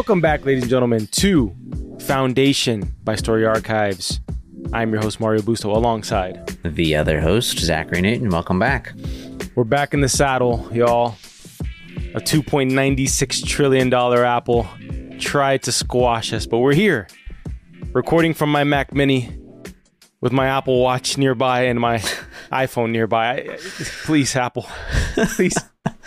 [0.00, 1.54] Welcome back, ladies and gentlemen, to
[2.06, 4.18] Foundation by Story Archives.
[4.72, 6.56] I'm your host, Mario Busto, alongside.
[6.64, 8.30] The other host, Zachary Newton.
[8.30, 8.94] Welcome back.
[9.54, 11.16] We're back in the saddle, y'all.
[12.14, 14.66] A $2.96 trillion Apple
[15.18, 17.06] tried to squash us, but we're here.
[17.92, 19.38] Recording from my Mac Mini
[20.22, 21.98] with my Apple Watch nearby and my
[22.50, 23.58] iPhone nearby.
[24.04, 24.66] Please, Apple.
[25.36, 25.58] Please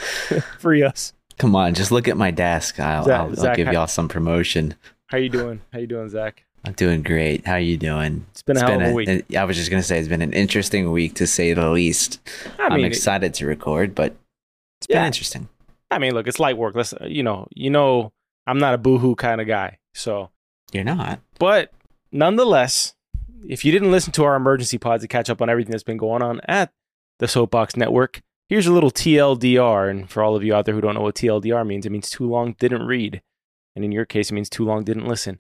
[0.57, 1.13] free us.
[1.37, 2.79] Come on, just look at my desk.
[2.79, 4.75] I'll, Zach- I'll, I'll give y'all some promotion.
[5.07, 5.61] How you doing?
[5.71, 6.43] How you doing, Zach?
[6.65, 7.45] I'm doing great.
[7.45, 8.25] How you doing?
[8.31, 9.07] It's been a hell of a week.
[9.09, 12.19] an- I was just gonna say it's been an interesting week to say the least.
[12.59, 14.15] I I'm mean, excited to record, but
[14.79, 14.99] it's Yeah.
[14.99, 15.49] been interesting.
[15.91, 16.75] I mean, look, it's light work.
[16.75, 18.13] Let's, you know, you know,
[18.47, 19.77] I'm not a boohoo kind of guy.
[19.93, 20.29] So,
[20.71, 21.20] You're not.
[21.37, 21.71] but
[22.11, 22.93] nonetheless,
[23.47, 25.97] if you didn't listen to our emergency pods to catch up on everything that's been
[25.97, 26.71] going on at
[27.20, 28.21] the Soapbox Network,
[28.54, 29.90] here's a little TLDR.
[29.90, 32.12] And for all of you out there who don't know what TLDR means, it means
[32.12, 33.23] too long didn't read.
[33.76, 35.40] And in your case, it means too long didn't listen.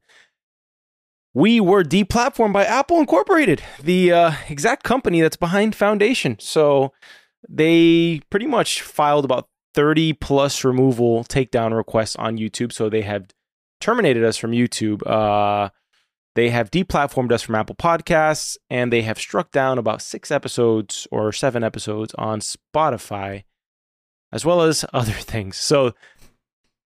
[1.31, 6.37] We were deplatformed by Apple Incorporated, the uh, exact company that's behind Foundation.
[6.39, 6.91] So
[7.47, 12.71] they pretty much filed about 30 plus removal takedown requests on YouTube.
[12.71, 13.27] So they have
[13.79, 15.05] terminated us from YouTube.
[15.05, 15.69] Uh,
[16.35, 21.07] they have deplatformed us from Apple Podcasts, and they have struck down about six episodes
[21.11, 23.43] or seven episodes on Spotify,
[24.31, 25.57] as well as other things.
[25.57, 25.93] So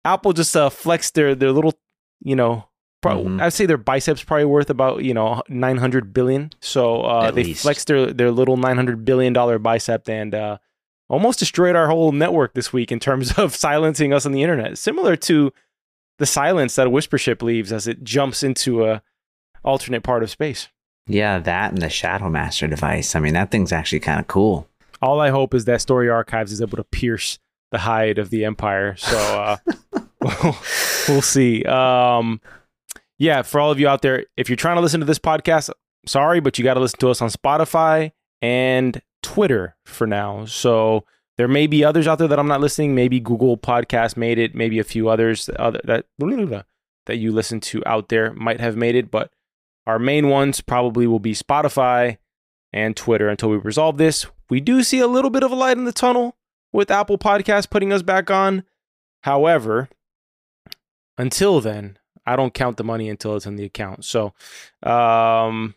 [0.05, 1.73] Apple just uh, flexed their their little,
[2.21, 2.67] you know,
[3.01, 3.41] pro- Mhm.
[3.41, 6.51] I'd say their biceps probably worth about you know 900 billion.
[6.61, 7.63] So uh, they least.
[7.63, 10.57] flexed their their little 900 billion dollar bicep and uh,
[11.09, 14.77] almost destroyed our whole network this week in terms of silencing us on the internet.
[14.77, 15.51] Similar to
[16.19, 19.01] the silence that a whisper ship leaves as it jumps into a
[19.63, 20.69] alternate part of space.
[21.07, 23.15] Yeah, that and the Shadow Master device.
[23.15, 24.67] I mean, that thing's actually kind of cool.
[25.01, 27.39] All I hope is that Story Archives is able to pierce
[27.71, 28.95] the hide of the Empire.
[28.95, 29.57] So uh,
[30.21, 30.55] we'll,
[31.09, 31.63] we'll see.
[31.65, 32.39] Um,
[33.17, 35.69] yeah, for all of you out there, if you're trying to listen to this podcast,
[36.05, 40.45] sorry, but you got to listen to us on Spotify and Twitter for now.
[40.45, 41.03] So
[41.37, 42.95] there may be others out there that I'm not listening.
[42.95, 44.55] Maybe Google Podcast made it.
[44.55, 46.05] Maybe a few others that other, that
[47.05, 49.31] that you listen to out there might have made it, but
[49.85, 52.17] our main ones probably will be Spotify
[52.71, 54.25] and Twitter until we resolve this.
[54.49, 56.37] We do see a little bit of a light in the tunnel
[56.71, 58.63] with Apple Podcasts putting us back on.
[59.21, 59.89] However,
[61.17, 64.05] until then, I don't count the money until it's in the account.
[64.05, 64.33] So,
[64.81, 65.75] um,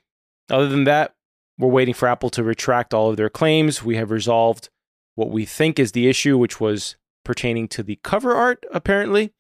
[0.48, 1.14] other than that,
[1.58, 3.82] we're waiting for Apple to retract all of their claims.
[3.82, 4.68] We have resolved
[5.14, 9.32] what we think is the issue, which was pertaining to the cover art, apparently.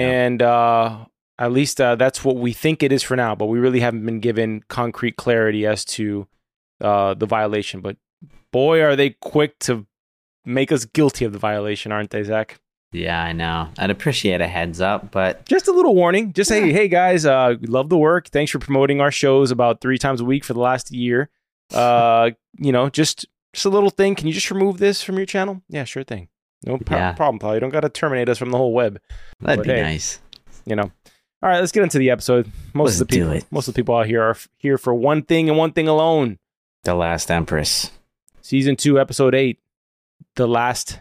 [0.00, 1.06] And uh,
[1.40, 3.34] at least uh, that's what we think it is for now.
[3.34, 6.28] But we really haven't been given concrete clarity as to
[6.80, 7.80] uh, the violation.
[7.80, 7.96] But
[8.52, 9.86] boy, are they quick to
[10.44, 12.60] make us guilty of the violation, aren't they, Zach?
[12.92, 13.68] yeah, I know.
[13.78, 16.32] I'd appreciate a heads up, but Just a little warning.
[16.32, 18.28] Just hey, hey guys, uh, we love the work.
[18.30, 21.30] Thanks for promoting our shows about three times a week for the last year.
[21.72, 24.16] Uh, you know, just just a little thing.
[24.16, 25.62] Can you just remove this from your channel?
[25.68, 26.26] Yeah, sure thing.
[26.66, 27.12] No Yeah.
[27.12, 27.54] problem, pal.
[27.54, 28.98] You don't got to terminate us from the whole web.
[29.40, 30.18] that'd But be hey, nice.
[30.66, 30.90] you know.
[31.42, 32.52] All right, let's get into the episode.
[32.74, 35.22] Most Let's of the people, most of the people out here are here for one
[35.22, 36.38] thing and one thing alone.
[36.84, 37.90] The Last Empress.
[38.42, 39.58] Season two, episode eight,
[40.36, 41.00] the last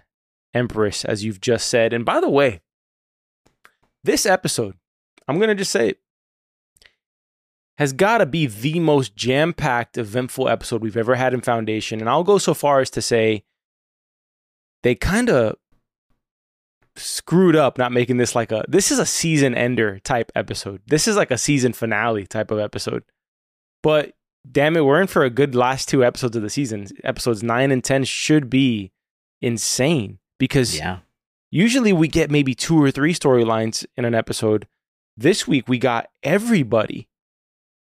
[0.53, 1.91] empress, as you've just said.
[1.91, 2.61] And by the way,
[4.03, 4.75] this episode,
[5.27, 5.99] I'm gonna just say it,
[7.77, 11.99] has got to be the most jam-packed, eventful episode we've ever had in Foundation.
[11.99, 13.43] And I'll go so far as to say
[14.83, 15.55] they kind of
[16.99, 20.81] screwed up not making this like a this is a season ender type episode.
[20.87, 23.03] This is like a season finale type of episode.
[23.83, 24.13] But
[24.49, 26.87] damn it, we're in for a good last two episodes of the season.
[27.03, 28.91] Episodes 9 and 10 should be
[29.41, 30.99] insane because Yeah.
[31.51, 34.67] usually we get maybe two or three storylines in an episode.
[35.17, 37.07] This week we got everybody.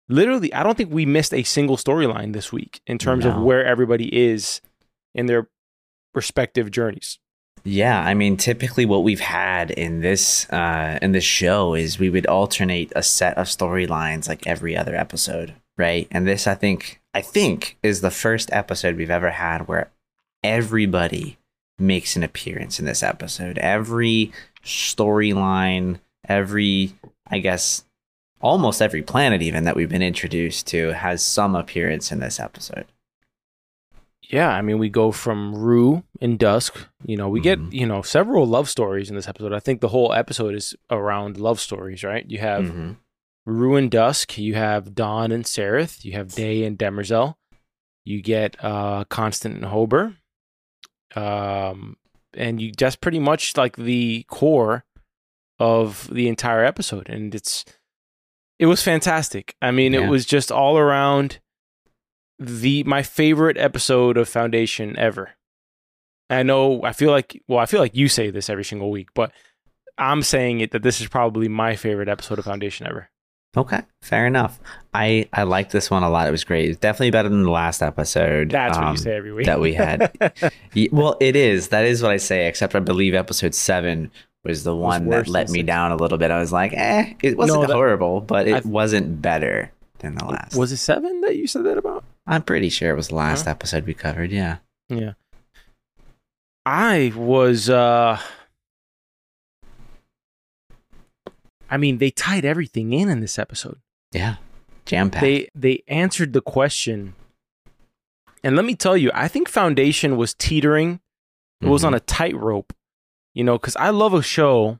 [0.08, 3.64] Literally, I don't think we missed a single storyline this week in terms of where
[3.64, 4.60] everybody is
[5.14, 5.48] in their
[6.14, 7.18] respective journeys.
[7.66, 12.10] Yeah, I mean, typically what we've had in this uh, in this show is we
[12.10, 16.06] would alternate a set of storylines like every other episode, right?
[16.12, 19.90] And this, I think, I think, is the first episode we've ever had where
[20.44, 21.38] everybody
[21.76, 23.58] makes an appearance in this episode.
[23.58, 24.30] Every
[24.64, 25.98] storyline,
[26.28, 26.92] every,
[27.26, 27.84] I guess,
[28.40, 32.86] almost every planet even that we've been introduced to has some appearance in this episode.
[34.28, 36.88] Yeah, I mean, we go from Rue and Dusk.
[37.04, 37.72] You know, we get Mhm.
[37.72, 39.52] you know several love stories in this episode.
[39.52, 42.28] I think the whole episode is around love stories, right?
[42.28, 42.96] You have Mhm.
[43.44, 44.36] Rue and Dusk.
[44.38, 46.04] You have Dawn and Sareth.
[46.04, 47.36] You have Day and Demerzel.
[48.04, 50.16] You get uh, Constant and Hober.
[51.14, 51.96] Um,
[52.34, 54.84] and you just pretty much like the core
[55.58, 57.64] of the entire episode, and it's
[58.58, 59.54] it was fantastic.
[59.62, 60.00] I mean, Yeah.
[60.06, 61.38] it was just all around
[62.38, 65.30] the my favorite episode of Foundation ever.
[66.28, 69.08] I know I feel like well, I feel like you say this every single week,
[69.14, 69.32] but
[69.98, 73.08] I'm saying it that this is probably my favorite episode of Foundation ever.
[73.56, 74.60] Okay, fair enough.
[74.92, 76.28] I I liked this one a lot.
[76.28, 76.68] It was great.
[76.68, 78.50] It's definitely better than the last episode.
[78.50, 80.12] That's what um, you say every week that we had.
[80.92, 81.68] Well, it is.
[81.68, 82.46] That is what I say.
[82.48, 84.10] Except I believe episode seven
[84.44, 85.66] was the one that let me six.
[85.66, 86.30] down a little bit.
[86.30, 90.16] I was like, eh, it wasn't No, that- horrible, but it I've- wasn't better than
[90.16, 90.54] the last.
[90.54, 92.04] was it seven that you said that about?
[92.26, 94.30] I'm pretty sure it was the last episode we covered.
[94.32, 94.58] Yeah.
[94.88, 95.12] Yeah.
[96.64, 98.20] I was uh
[101.68, 103.78] I mean, they tied everything in in this episode.
[104.12, 104.36] Yeah.
[104.84, 105.22] Jam packed.
[105.22, 107.14] They they answered the question.
[108.44, 111.00] And let me tell you, I think Foundation was teetering.
[111.60, 111.86] It was Mhm.
[111.86, 112.72] on a tightrope.
[113.34, 114.78] You know, cuz I love a show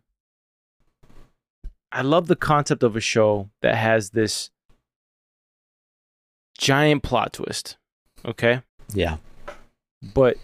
[1.93, 4.51] I love the concept of a show that has this
[6.57, 7.77] giant plot twist.
[8.25, 8.63] Okay?
[8.93, 9.17] Yeah.
[10.15, 10.37] but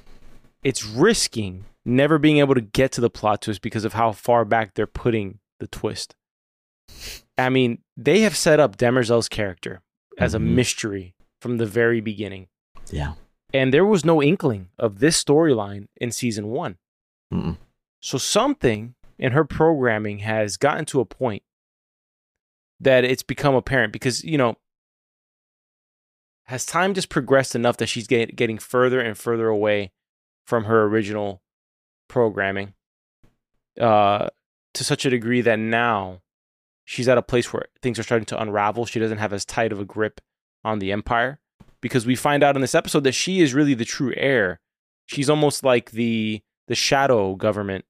[0.64, 4.44] it's risking never being able to get to the plot twist because of how far
[4.44, 6.14] back they're putting the twist.
[7.38, 9.82] I mean, they have set up Demerzel's character
[10.18, 10.36] as Mhm.
[10.36, 12.48] a mystery from the very beginning.
[12.90, 13.14] Yeah.
[13.54, 16.78] And there was no inkling of this storyline in season one.
[17.32, 17.58] Mm-mm.
[18.00, 21.42] So something in her programming has gotten to a point
[22.80, 24.56] that it's become apparent because, you know,
[26.52, 29.90] has time just progressed enough that she's get, getting further and further away
[30.44, 31.40] from her original
[32.08, 32.74] programming
[33.80, 34.28] uh,
[34.74, 36.20] to such a degree that now
[36.84, 38.84] she's at a place where things are starting to unravel.
[38.84, 40.20] She doesn't have as tight of a grip
[40.62, 41.40] on the empire
[41.80, 44.60] because we find out in this episode that she is really the true heir.
[45.06, 47.86] She's almost like the the shadow government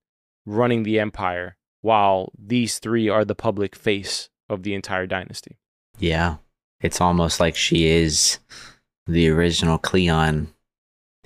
[0.47, 5.59] running the empire while these three are the public face of the entire dynasty.
[5.99, 6.37] Yeah.
[6.83, 8.39] It's almost like she is
[9.07, 10.53] the original Cleon.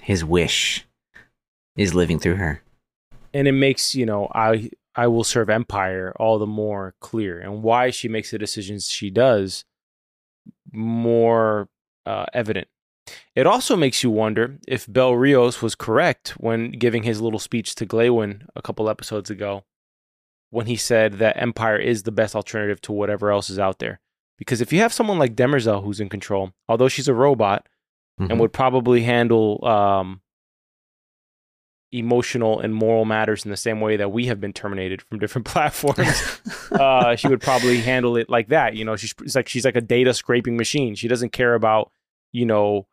[0.01, 0.87] His wish
[1.77, 2.63] is living through her.
[3.35, 7.63] and it makes you know i i will serve empire all the more clear and
[7.63, 9.65] why she makes the decisions she does
[10.73, 11.69] more
[12.07, 12.69] uh, evident
[13.35, 17.75] it also makes you wonder if bel riose was correct when giving his little speech
[17.75, 19.65] to glawen a couple episodes ago
[20.51, 24.01] when he said that empire is the best alternative to whatever else is out there
[24.39, 27.67] because if you have someone like demerzel who's in control although she's a robot
[28.21, 28.31] Mhm.
[28.31, 30.23] and would probably handle um,
[31.93, 35.47] emotional and moral matters in the same way that we have been terminated from different
[35.53, 36.41] platforms.
[36.73, 38.75] uh, she would probably handle it like that.
[38.75, 40.95] You know, she's it's like she's like a data scraping machine.
[40.95, 41.91] She doesn't care about
[42.33, 42.87] you know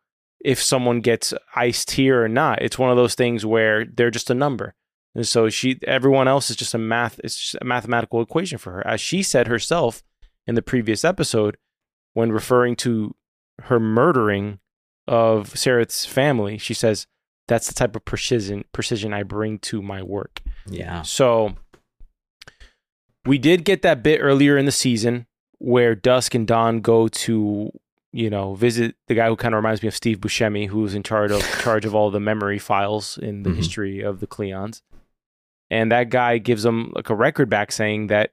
[0.44, 2.62] if someone gets iced here or not.
[2.62, 4.74] It's one of those things where they're just a number.
[5.14, 7.18] And so she, everyone else is just a math.
[7.24, 10.02] It's just a mathematical equation for her, as she said herself
[10.46, 11.56] in the previous episode
[12.12, 13.14] when referring to
[13.62, 14.58] her murdering
[15.06, 16.58] of Sarah's family.
[16.58, 17.06] She says,
[17.48, 21.02] "That's the type of precision precision I bring to my work." yeah.
[21.02, 21.56] So
[23.26, 25.26] we did get that bit earlier in the season
[25.58, 27.70] where Dusk and Dawn go to,
[28.12, 31.02] you know, visit the guy who kind of reminds me of Steve Buscemi, who's in
[31.02, 33.56] charge of charge of all the memory files in the Mhm.
[33.56, 34.82] history of the Cleons.
[35.70, 38.32] And that guy gives them like a record back saying that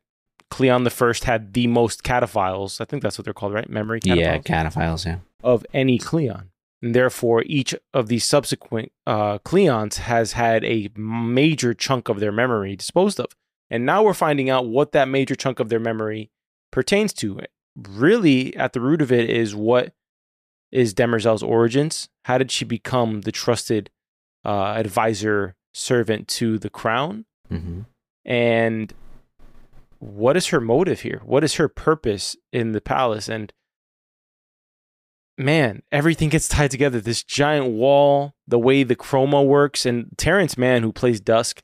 [0.51, 2.79] Cleon the First had the most cataphiles.
[2.79, 3.69] I think that's what they're called, right?
[3.69, 4.37] Memory cataphiles Yeah.
[4.39, 5.05] Cataphiles.
[5.05, 5.17] Yeah.
[5.43, 6.49] of any Cleon.
[6.83, 12.31] And therefore, each of these subsequent uh, Cleons has had a major chunk of their
[12.31, 13.27] memory disposed of.
[13.69, 16.29] And now we're finding out what that major chunk of their memory
[16.71, 17.39] pertains to.
[17.77, 19.93] Really, at the root of it is what
[20.71, 22.09] is Demerzel's origins?
[22.25, 23.89] How did she become the trusted
[24.43, 27.25] uh, advisor servant to the crown?
[27.49, 27.81] hmm
[28.23, 28.93] and
[30.01, 31.21] what is her motive here?
[31.23, 33.29] What is her purpose in the palace?
[33.29, 33.53] And
[35.37, 36.99] man everything gets tied together.
[36.99, 41.63] This giant wall the way the chroma works and terrence mann who plays dusk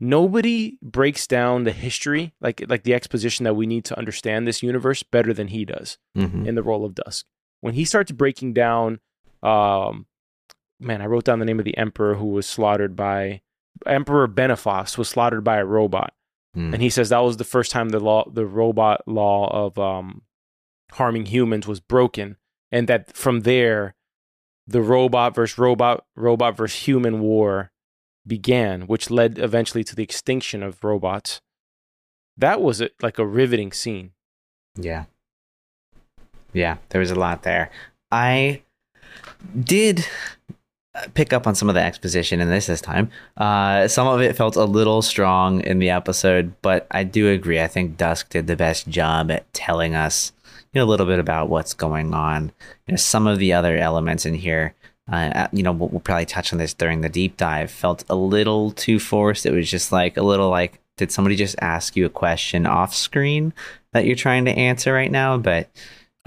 [0.00, 4.62] nobody breaks down the history like like the exposition that we need to understand this
[4.62, 7.26] universe better than he does hmm in the role of Dusk.
[7.60, 9.00] When he starts breaking down,
[9.42, 10.06] um,
[10.78, 13.42] man, I wrote down the name of the emperor who was slaughtered by
[13.86, 16.14] Emperor Benephos was slaughtered by a robot,
[16.56, 16.72] Mm.
[16.72, 20.22] and he says that was the first time the law, the robot law of um,
[20.92, 22.36] harming humans was broken,
[22.72, 23.94] and that from there,
[24.66, 27.70] the robot versus robot, robot versus human war
[28.26, 31.40] began, which led eventually to the extinction of robots.
[32.36, 34.12] That was a, like a riveting scene.
[34.76, 35.06] Yeah.
[36.52, 37.70] Yeah, there was a lot there.
[38.10, 38.62] I
[39.58, 40.06] did
[41.14, 43.10] pick up on some of the exposition in this this time.
[43.36, 47.60] Uh, some of it felt a little strong in the episode, but I do agree.
[47.60, 50.32] I think Dusk did the best job at telling us
[50.72, 52.52] you know a little bit about what's going on.
[52.86, 54.74] You know, some of the other elements in here.
[55.10, 57.70] Uh, you know, we'll, we'll probably touch on this during the deep dive.
[57.70, 59.46] Felt a little too forced.
[59.46, 62.94] It was just like a little like, did somebody just ask you a question off
[62.94, 63.54] screen
[63.92, 65.38] that you're trying to answer right now?
[65.38, 65.70] But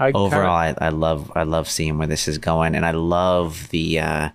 [0.00, 0.82] I overall, kinda...
[0.82, 4.00] I, I love I love seeing where this is going, and I love the.
[4.00, 4.28] Uh,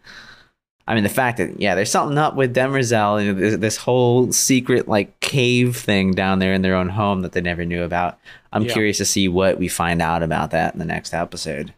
[0.88, 3.78] I mean, the fact that yeah, there's something up with Demerzel, you know, this, this,
[3.78, 7.84] whole secret like cave thing down there in their own home that they never knew
[7.84, 8.18] about.
[8.54, 8.74] I'm yeah.
[8.74, 11.74] curious to see what we find out about that in the next episode.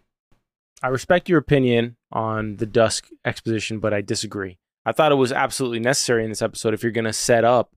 [0.84, 4.60] I respect your opinion on the Dusk exposition, but I disagree.
[4.86, 7.76] I thought it was absolutely necessary in this episode if you're going to set up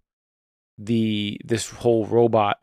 [0.78, 2.62] the this whole robot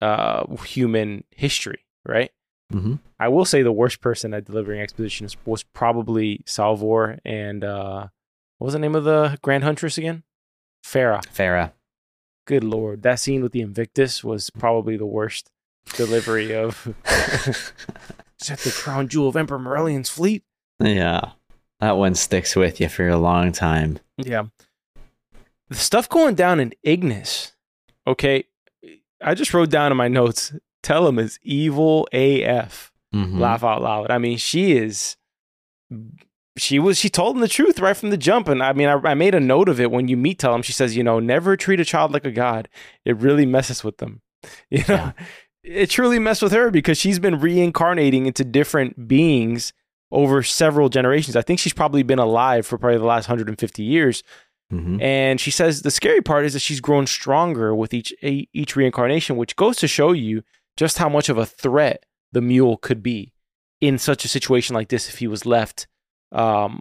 [0.00, 2.30] uh human history, right?
[2.72, 2.94] Mm-hmm.
[3.18, 8.08] I will say the worst person at delivering exposition was probably Salvor and uh,
[8.58, 10.22] what was the name of the Grand Huntress again?
[10.84, 11.22] Phara.
[11.30, 11.72] Phara.
[12.46, 15.50] Good lord, that scene with the Invictus was probably the worst
[15.94, 16.94] delivery of.
[18.38, 20.44] Set the crown jewel of Emperor Morellion's fleet.
[20.82, 21.32] Yeah,
[21.80, 23.98] that one sticks with you for a long time.
[24.16, 24.44] Yeah,
[25.68, 27.52] the stuff going down in Ignis.
[28.06, 28.44] Okay,
[29.22, 32.92] I just wrote down in my notes Tellum is evil AF.
[33.14, 33.40] Mm-hmm.
[33.40, 34.10] Laugh out loud.
[34.10, 35.16] I mean, she is.
[36.56, 36.98] She was.
[36.98, 39.34] She told him the truth right from the jump, and I mean, I, I made
[39.34, 40.62] a note of it when you meet Tellum.
[40.62, 42.68] She says, you know, never treat a child like a god.
[43.04, 44.22] It really messes with them.
[44.70, 45.12] You know, yeah.
[45.62, 49.74] it truly messed with her because she's been reincarnating into different beings
[50.10, 51.36] over several generations.
[51.36, 54.22] I think she's probably been alive for probably the last 150 years.
[54.72, 55.00] Mm-hmm.
[55.00, 59.36] And she says the scary part is that she's grown stronger with each each reincarnation,
[59.36, 60.42] which goes to show you
[60.80, 63.34] just how much of a threat the mule could be
[63.82, 65.86] in such a situation like this if he was left
[66.32, 66.80] um,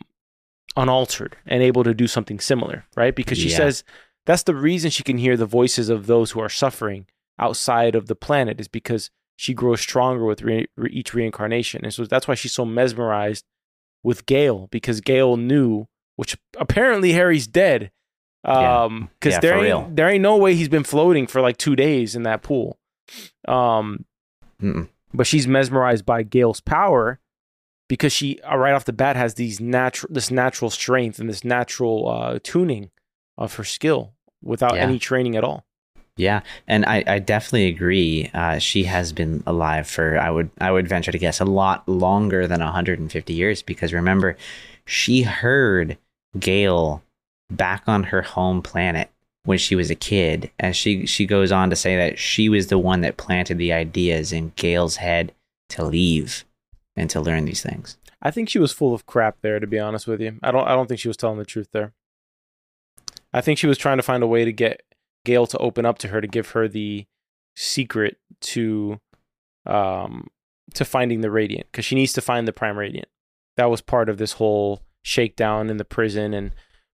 [0.77, 3.13] unaltered and able to do something similar, right?
[3.13, 3.57] Because she yeah.
[3.57, 3.83] says
[4.25, 8.07] that's the reason she can hear the voices of those who are suffering outside of
[8.07, 11.83] the planet is because she grows stronger with re- re- each reincarnation.
[11.83, 13.43] And so that's why she's so mesmerized
[14.01, 17.91] with Gaal because Gaal knew, which apparently Hari's dead.
[18.45, 19.35] Um, because yeah.
[19.35, 22.23] yeah, there ain't there ain't no way he's been floating for like two days in
[22.23, 22.79] that pool.
[23.47, 24.05] Um,
[24.61, 24.87] Mm-mm.
[25.13, 27.19] but she's mesmerized by Gaal's power
[27.87, 31.43] because she uh, right off the bat has these natural this natural strength and this
[31.43, 32.91] natural uh, tuning
[33.37, 34.81] of her skill without yeah.
[34.81, 35.65] any training at all.
[36.19, 38.29] Yeah, and I, I definitely agree.
[38.33, 41.87] Uh, she has been alive for I would I would venture to guess a lot
[41.87, 44.35] longer than 150 years because remember,
[44.85, 45.97] she heard
[46.37, 47.01] Gaal
[47.49, 49.09] back on her home planet
[49.49, 50.51] when she was a kid.
[50.59, 53.73] And she, she goes on to say that she was the one that planted the
[53.73, 55.33] ideas in Gaal's head
[55.69, 56.45] to leave
[56.95, 57.97] and to learn these things.
[58.21, 60.37] I think she was full of crap there, to be honest with you.
[60.43, 61.93] I don't I don't think she was telling the truth there.
[63.33, 64.83] I think she was trying to find a way to get
[65.25, 67.07] Gail to open up to her to give her the
[67.55, 68.99] secret to
[69.65, 70.27] um
[70.75, 73.07] to finding the radiant because she needs to find the prime radiant.
[73.57, 76.51] That was part of this whole shakedown in the prison and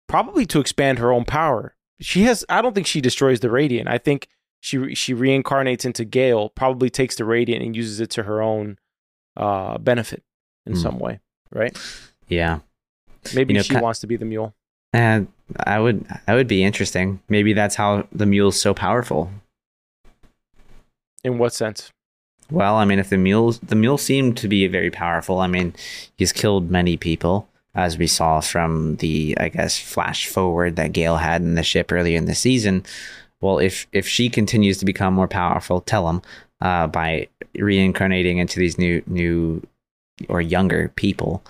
[0.08, 3.88] probably to expand her own power she has I don't think she destroys the radiant.
[3.88, 4.28] I think
[4.60, 8.78] she she reincarnates into Gaal, probably takes the radiant and uses it to her own
[9.38, 10.24] uh, benefit
[10.66, 10.82] in mm.
[10.82, 11.20] some way,
[11.52, 11.78] right?
[12.28, 12.60] Yeah.
[13.34, 14.54] Maybe you know, she wants to be the mule.
[14.94, 15.28] And
[15.66, 17.22] I would that would be interesting.
[17.30, 19.30] Maybe that's how the mule's so powerful.
[21.24, 21.92] In what sense?
[22.52, 25.40] Well, I mean, if the mules the mule seemed to be very powerful.
[25.40, 25.74] I mean,
[26.18, 31.20] he's killed many people as we saw from the, I guess, flash forward that Gaal
[31.20, 32.86] had in the ship earlier in the season.
[33.42, 36.22] Well, if if she continues to become more powerful, Tellum
[36.62, 37.28] uh, by
[37.58, 39.62] reincarnating into these new new
[40.30, 41.44] or younger people,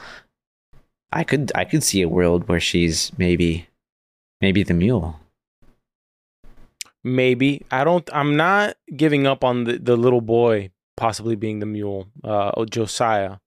[1.13, 3.67] I could I could see a world where she's maybe
[4.41, 5.20] maybe the mule.
[7.03, 8.10] Maybe I don't.
[8.12, 13.38] I'm not giving up on the the little boy possibly being the mule, uh, Josiah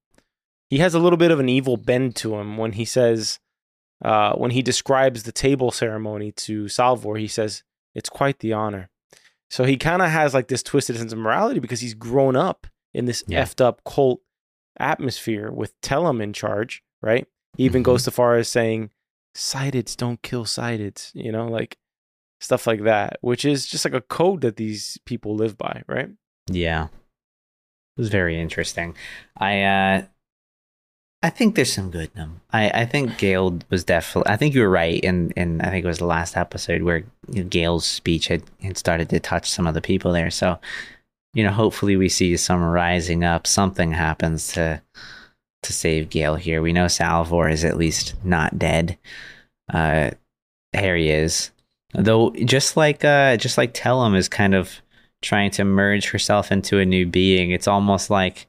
[0.71, 3.39] he has a little bit of an evil bend to him when he says
[4.05, 7.63] uh, when he describes the table ceremony to Salvor, he says
[7.95, 8.91] it's quite the honor.
[9.51, 12.67] So he kind of has like this twisted sense of morality because he's grown up
[12.93, 13.43] in this yeah.
[13.43, 14.21] effed up cult
[14.79, 17.27] atmosphere with Tellum in charge, right?
[17.57, 17.93] He even mm-hmm.
[17.93, 18.91] goes so far as saying,
[19.35, 21.79] "Sighteds don't kill sighteds," you know, like
[22.41, 26.11] stuff like that, which is just like a code that these people live by, right?
[26.51, 26.91] Yeah, it
[28.01, 28.95] was very interesting.
[29.37, 30.03] I uh
[31.23, 32.41] I think there's some good in them.
[32.53, 34.33] I, I think Gaal was definitely.
[34.33, 36.99] I think you were right, and and I think it was the last episode where
[37.29, 40.31] you know, Gaal's speech had, had started to touch some of the people there.
[40.31, 40.59] So,
[41.35, 43.49] you know, hopefully we see some rising up.
[43.49, 44.81] Something happens to
[45.65, 46.63] to save Gaal here.
[46.63, 48.97] We know Salvor is at least not dead.
[49.73, 50.11] Uh,
[50.75, 51.51] Hari is,
[51.95, 52.31] though.
[52.31, 54.81] Just like uh, just like Tellum is kind of
[55.21, 57.51] trying to merge herself into a new being.
[57.51, 58.47] It's almost like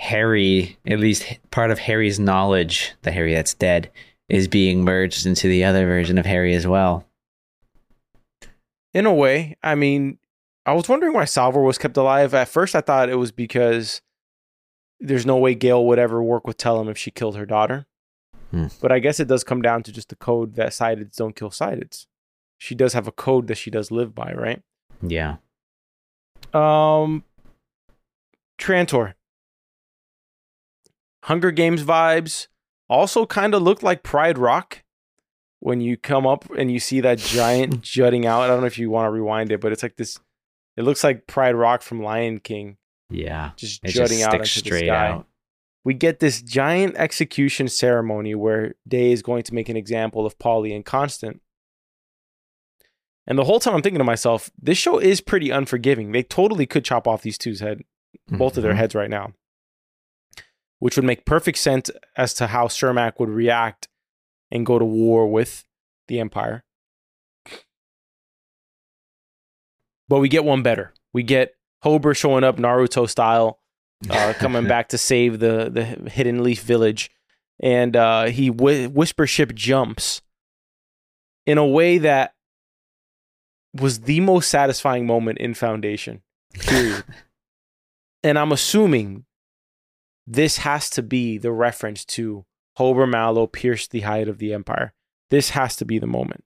[0.00, 3.90] Hari, at least part of Hari's knowledge, the Hari that's dead,
[4.28, 7.06] is being merged into the other version of Hari as well.
[8.94, 10.18] In a way, I mean,
[10.64, 12.32] I was wondering why Salvor was kept alive.
[12.32, 14.00] At first, I thought it was because
[14.98, 17.86] there's no way Gaal would ever work with Tellum if she killed her daughter.
[18.50, 18.66] Hmm.
[18.80, 21.50] But I guess it does come down to just the code that sideds don't kill
[21.50, 22.06] sideds.
[22.58, 24.62] She does have a code that she does live by, right?
[25.02, 25.36] Yeah.
[26.52, 27.24] Um,
[28.58, 29.14] Trantor.
[31.30, 32.48] Hunger Games vibes.
[32.88, 34.82] Also, kind of looked like Pride Rock
[35.60, 38.40] when you come up and you see that giant jutting out.
[38.42, 40.18] I don't know if you want to rewind it, but it's like this.
[40.76, 42.78] It looks like Pride Rock from Lion King,
[43.10, 43.52] Yeah.
[43.56, 45.06] just jutting just out into straight the sky.
[45.08, 45.26] out.
[45.84, 50.36] We get this giant execution ceremony where Day is going to make an example of
[50.38, 51.40] Poly and Constant.
[53.26, 56.10] And the whole time I'm thinking to myself, this show is pretty unforgiving.
[56.10, 57.82] They totally could chop off these two's head,
[58.28, 58.76] both of their Mhm.
[58.78, 59.32] heads right now,
[60.80, 63.88] which would make perfect sense as to how Sermak would react
[64.50, 65.64] and go to war with
[66.08, 66.64] the Empire.
[70.08, 70.92] But we get one better.
[71.12, 73.60] We get Hober showing up Naruto style,
[74.08, 77.10] uh, coming back to save the the Hidden Leaf Village,
[77.60, 80.20] and uh, he whi whisper ship jumps
[81.46, 82.34] in a way that
[83.72, 86.22] was the most satisfying moment in Foundation.
[86.54, 87.04] Period.
[88.24, 89.26] and I'm assuming
[90.30, 92.44] this has to be the reference to
[92.78, 94.92] Hober Mallow pierced the height of the Empire.
[95.30, 96.44] This has to be the moment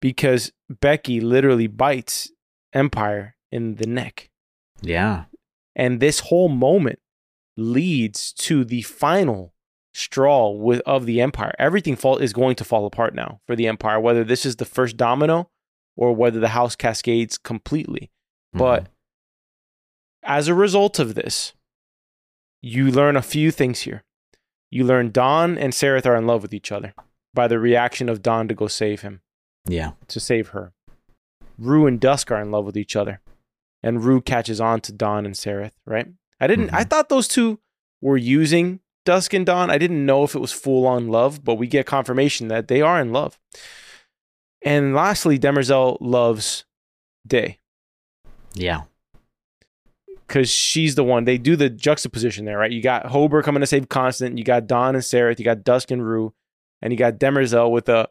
[0.00, 2.30] because Beki literally bites
[2.72, 4.30] Empire in the neck.
[4.82, 5.24] Yeah.
[5.74, 6.98] And this whole moment
[7.56, 9.54] leads to the final
[9.94, 11.52] straw with, of the empire.
[11.58, 14.64] Everything fall, is going to fall apart now for the empire, whether this is the
[14.64, 15.50] first domino
[15.96, 18.10] or whether the house cascades completely.
[18.52, 18.88] But Mhm.
[20.22, 21.52] as a result of this,
[22.62, 24.04] you learn a few things here.
[24.70, 26.94] You learn Dawn and Sareth are in love with each other
[27.34, 29.22] by the reaction of Dawn to go save him
[29.66, 29.92] yeah.
[30.08, 30.72] to save her.
[31.58, 33.20] Rue and Dusk are in love with each other,
[33.82, 35.72] and Rue catches on to Dawn and Sareth.
[35.86, 36.08] Right?
[36.40, 36.70] I didn't.
[36.70, 36.90] I Mhm.
[36.90, 37.58] thought those two
[38.00, 39.70] were using Dusk and Dawn.
[39.70, 42.80] I didn't know if it was full on love, but we get confirmation that they
[42.82, 43.38] are in love.
[44.62, 46.64] And lastly, Demerzel loves
[47.26, 47.58] Day
[48.54, 48.82] Yeah.
[50.28, 51.24] Because she's the one.
[51.24, 52.70] They do the juxtaposition there, right?
[52.70, 54.36] You got Hober coming to save Constant.
[54.38, 55.38] You got Dawn and Sareth.
[55.38, 56.34] You got Dusk and Rue,
[56.82, 58.08] and you got Demerzel with a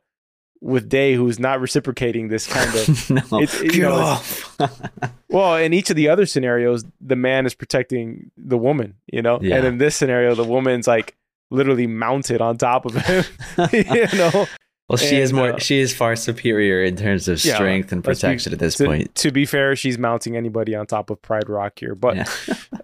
[0.59, 3.41] with Day, who's not reciprocating this kind of no.
[3.41, 4.59] It's- you Get know, off.
[5.29, 9.39] Well, in each of the other scenarios, the man is protecting the woman, you know?
[9.41, 9.57] Yeah.
[9.57, 11.15] And in this scenario, the woman's like
[11.51, 13.23] literally mounted on top of him,
[13.73, 13.83] you
[14.17, 14.47] know?
[14.89, 15.53] Well, she is more.
[15.53, 18.59] uh, she is far superior in terms of Yeah, strength and let's be- protection at
[18.59, 19.13] this To, point.
[19.15, 21.93] to be fair, she's mounting anybody on top of Pride Rock here.
[21.93, 22.25] But Yeah.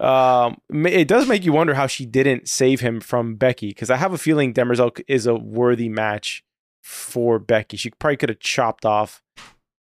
[0.50, 3.96] um, it does make you wonder how she didn't save him from Beki, because I
[3.96, 6.44] have a feeling Demerzel is a worthy match
[6.82, 7.78] for Beki.
[7.78, 9.22] She probably could have chopped off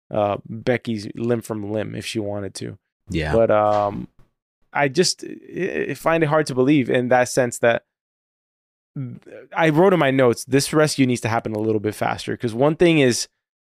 [0.09, 2.77] uh, Beki's limb from limb if she wanted to.
[3.09, 3.33] yeah.
[3.33, 4.07] but um
[4.71, 7.83] i just I find it hard to believe in that sense that
[9.55, 12.53] i wrote in my notes this rescue needs to happen a little bit faster because
[12.53, 13.27] one thing is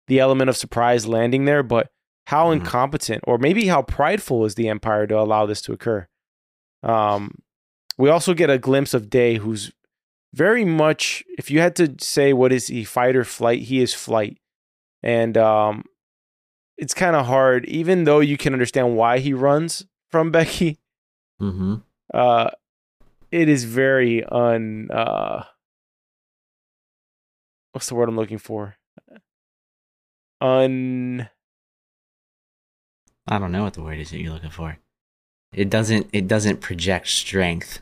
[0.08, 1.90] the element of surprise landing there but
[2.28, 2.54] how Mhm.
[2.60, 6.08] incompetent or maybe how prideful is the empire to allow this to occur
[6.84, 7.32] um
[7.98, 9.72] we also get a glimpse of day who's
[10.34, 13.94] very much if you had to say what is he fight or flight he is
[13.94, 14.38] flight
[15.02, 15.84] and um
[16.78, 20.78] it's kind of hard even though you can understand why he runs from beki
[21.42, 21.76] mm-hmm.
[22.14, 22.50] uh
[23.32, 25.44] it is very un uh
[27.72, 28.76] what's the word i'm looking for
[30.42, 31.30] un
[33.30, 34.78] I don't know what the word is that you're looking for.
[35.52, 36.08] It doesn't.
[36.14, 37.82] It doesn't project strength.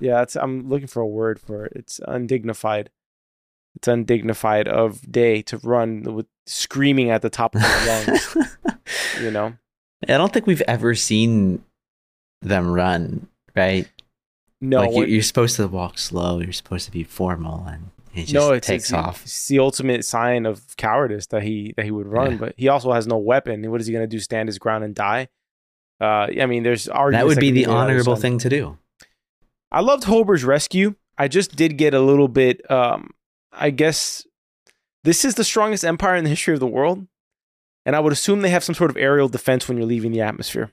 [0.00, 2.90] yeah it's i'm looking for a word for it it's undignified
[3.76, 8.36] it's undignified of day to run with screaming at the top of his lungs
[9.20, 9.54] you know
[10.08, 11.64] I don't think we've ever seen
[12.42, 13.26] them run.
[13.56, 13.88] Right?
[14.64, 16.40] No like you, you're supposed to walk slow.
[16.40, 19.22] You're supposed to be formal, and it just no, it's, takes it's, off.
[19.22, 22.38] It's the ultimate sign of cowardice that he that he would run, Yeah.
[22.38, 23.70] but he also has no weapon.
[23.70, 24.20] What is he going to do?
[24.20, 25.28] Stand his ground and die?
[26.00, 28.48] Uh, I mean, there's arguments That would be the made on either honorable thing to
[28.48, 28.78] do.
[29.70, 30.94] I loved Hober's rescue.
[31.16, 32.68] I just did get a little bit.
[32.70, 33.10] Um,
[33.52, 34.26] I guess
[35.04, 37.06] this is the strongest empire in the history of the world,
[37.86, 40.20] and I would assume they have some sort of aerial defense when you're leaving the
[40.20, 40.72] atmosphere.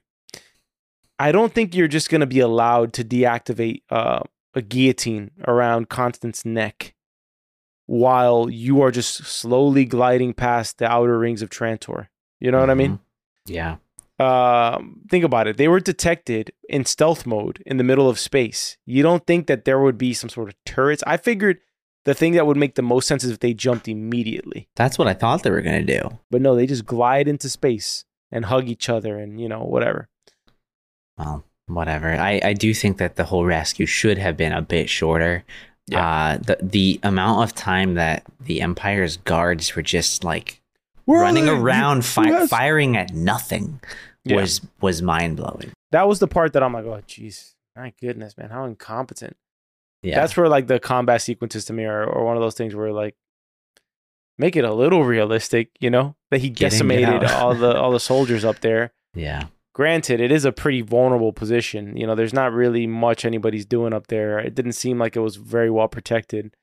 [1.21, 4.21] I don't think you're just going to be allowed to deactivate uh,
[4.55, 6.95] a guillotine around Constant's neck
[7.85, 12.07] while you are just slowly gliding past the outer rings of Trantor.
[12.39, 12.93] You know what I mean?
[12.93, 13.53] Mm-hmm.
[13.53, 13.75] Yeah.
[14.17, 15.57] Um, think about it.
[15.57, 18.77] They were detected in stealth mode in the middle of space.
[18.87, 21.03] You don't think that there would be some sort of turrets?
[21.05, 21.59] I figured
[22.03, 24.69] the thing that would make the most sense is if they jumped immediately.
[24.75, 26.17] That's what I thought they were going to do.
[26.31, 30.09] But no, they just glide into space and hug each other and, you know, whatever.
[31.21, 32.09] Well, whatever.
[32.15, 35.43] I, I do think that the whole rescue should have been a bit shorter.
[35.87, 36.05] Yeah.
[36.07, 40.61] Uh, the the amount of time that the Empire's guards were just like
[41.05, 43.79] Where running around, fi- guys- firing at nothing
[44.23, 44.37] Yeah.
[44.37, 45.71] was was mind blowing.
[45.91, 49.35] That was the part that I'm like, oh, jeez, my goodness, man, how incompetent.
[50.03, 52.73] Yeah, That's where like the combat sequences to me are, or one of those things
[52.73, 53.15] where like
[54.37, 58.45] make it a little realistic, you know, that he decimated all the all the soldiers
[58.45, 58.93] up there.
[59.13, 61.95] yeah, Granted, it is a pretty vulnerable position.
[61.95, 64.37] You know, there's not really much anybody's doing up there.
[64.37, 66.53] It didn't seem like it was very well protected.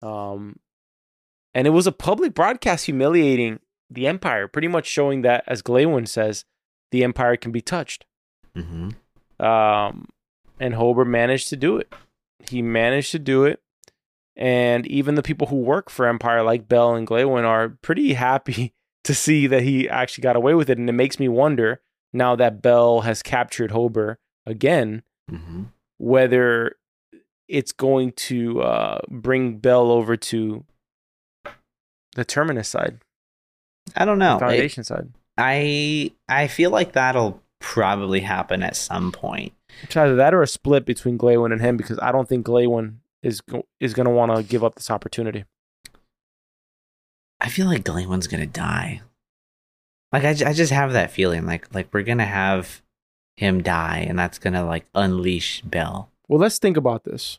[0.00, 0.56] Um,
[1.54, 6.08] and it was a public broadcast humiliating the Empire, pretty much showing that, as Glawen
[6.08, 6.44] says,
[6.92, 8.06] the Empire can be touched.
[8.54, 8.90] hmm
[9.38, 10.08] Um,
[10.58, 11.92] and Hober managed to do it.
[12.48, 13.60] He managed to do it.
[14.36, 18.72] And even the people who work for Empire, like Bel and Glawen, are pretty happy
[19.04, 20.78] to see that he actually got away with it.
[20.78, 25.64] And it makes me wonder now that Bel has captured Hober again, hmm
[25.98, 26.76] whether
[27.46, 30.64] it's going to uh, bring Bel over to
[32.16, 32.98] the Terminus side,
[33.96, 34.38] I don't know.
[34.38, 35.10] the It- Foundation side.
[35.36, 39.52] I I feel like that'll probably happen at some point.
[39.82, 42.96] It's either that or a split between Glawen and him because I don't think Glawen
[43.22, 45.44] is go- is going to want to give up this opportunity.
[47.40, 49.00] I feel like Glawen's gonna die.
[50.12, 51.46] Like I, I just have that feeling.
[51.46, 52.82] Like like we're gonna have
[53.36, 56.10] him die, and that's gonna like unleash Bel.
[56.28, 57.38] Well, let's think about this.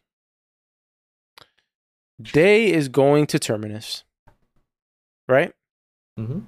[2.21, 4.03] Day is going to Terminus,
[5.27, 5.53] right?
[6.19, 6.41] Mm-hmm.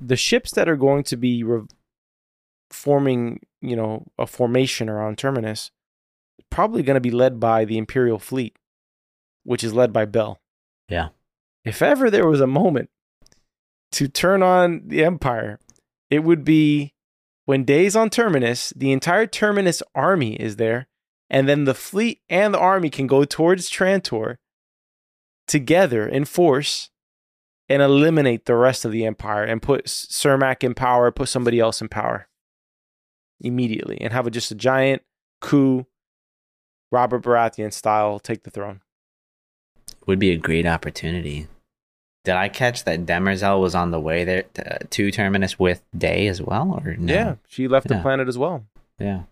[0.00, 1.66] The ships that are going to be re-
[2.70, 5.70] forming, you know, a formation around Terminus,
[6.48, 8.56] probably going to be led by the Imperial fleet,
[9.44, 10.40] which is led by Bel.
[10.88, 11.08] Yeah.
[11.64, 12.88] If ever there was a moment
[13.92, 15.58] to turn on the Empire,
[16.10, 16.94] it would be
[17.44, 20.86] when Day's on Terminus, the entire Terminus army is there,
[21.28, 24.36] and then the fleet and the army can go towards Trantor
[25.46, 26.90] together in force
[27.68, 31.80] and eliminate the rest of the Empire and put Sermak in power, put somebody else
[31.80, 32.28] in power
[33.40, 35.02] immediately, and have a, just a giant
[35.40, 35.86] coup,
[36.92, 38.80] Robert Baratheon style, take the throne.
[40.06, 41.46] Would be a great opportunity.
[42.24, 45.82] Did I catch that Demerzel was on the way there to, uh, to Terminus with
[45.96, 47.12] Day as well, or no?
[47.12, 48.66] Yeah, she left the planet as well,
[48.98, 49.22] yeah.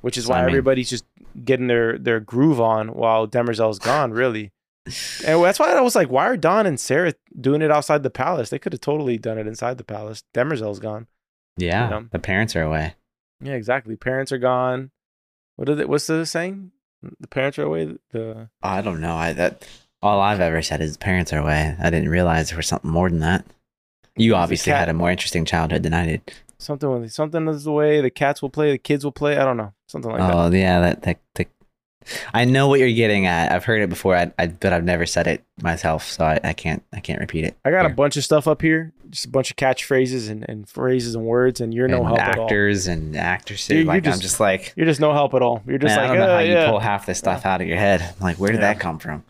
[0.00, 1.04] which is So, why I mean- everybody's just
[1.44, 4.12] getting their their groove on while Demerzel's gone.
[4.12, 4.52] Really,
[5.26, 8.10] and that's why I was like, why are Dawn and Sarah doing it outside the
[8.10, 8.50] palace?
[8.50, 10.22] They could have totally done it inside the palace.
[10.32, 11.08] Demerzel's gone.
[11.56, 12.06] Yeah, You know?
[12.12, 12.94] the parents are away.
[13.42, 13.96] Yeah, exactly.
[13.96, 14.90] Parents are gone.
[15.56, 15.88] What is it?
[15.88, 16.70] What's the saying?
[17.18, 17.96] The parents are away.
[18.12, 19.16] The I don't know.
[19.16, 19.66] I that
[20.02, 21.76] all I've ever said is parents are away.
[21.80, 23.44] I didn't realize there was something more than that.
[24.16, 26.32] You obviously cat- had a more interesting childhood than I did.
[26.58, 29.36] something something is the way the cats will play, the kids will play.
[29.38, 30.34] I don't know, something like that.
[30.34, 31.48] oh yeah, that, that that
[32.32, 33.52] I know what you're getting at.
[33.52, 36.52] I've heard it before, I, I, but I've never said it myself, so I, I
[36.54, 37.56] can't I can't repeat it.
[37.64, 40.66] I got a bunch of stuff up here, just a bunch of catchphrases and, and
[40.68, 42.44] phrases and words, and you're no and help at all.
[42.44, 43.84] actors and actresses.
[43.84, 45.62] You're I'm just- just like You're just no help at all.
[45.66, 46.70] You're just man, like, I don't know "Uh, how you yeah.
[46.70, 48.00] pull half this stuff out of your head.
[48.02, 48.72] I'm like, where did Yeah.
[48.72, 49.22] that come from?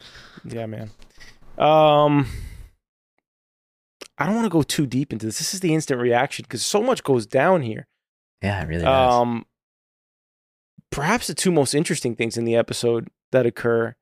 [0.44, 0.90] Yeah, man.
[1.58, 2.26] Um,
[4.18, 5.38] I don't want to go too deep into this.
[5.38, 7.86] This is the instant reaction because so much goes down here.
[8.42, 9.14] Yeah, it really does.
[9.14, 9.46] Um,
[10.90, 13.94] perhaps the two most interesting things in the episode that occur.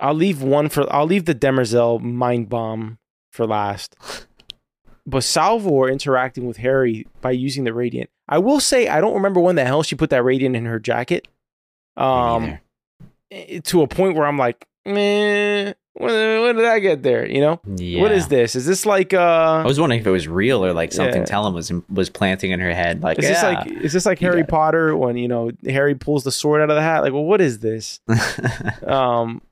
[0.00, 0.92] I'll leave one for.
[0.92, 2.98] I'll leave the Demerzel mind bomb
[3.32, 3.96] for last.
[5.06, 8.10] But Salvor interacting with Hari by using the radiant.
[8.28, 10.80] I will say I don't remember when the hell she put that radiant in her
[10.80, 11.28] jacket.
[11.96, 12.58] Um,
[13.30, 17.26] eh, to a point where I'm like, man, when, when did I get there?
[17.26, 18.00] You know, yeah.
[18.02, 18.54] what is this?
[18.54, 19.62] Is this like uh?
[19.62, 21.26] I was wondering if it was real or like something Yeah.
[21.26, 23.02] Tellum was was planting in her head.
[23.02, 23.30] Like, Is yeah.
[23.32, 24.44] this like is this like Harry.
[24.44, 27.00] Potter when you know Harry pulls the sword out of the hat?
[27.02, 28.00] Like, well, what is this?
[28.86, 29.42] Um,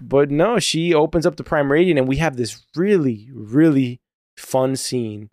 [0.00, 4.00] but no, she opens up the Prime Radiant, and we have this really, really
[4.36, 5.28] fun scene